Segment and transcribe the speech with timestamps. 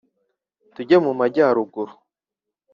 [0.73, 1.93] tujye mu majyaruguru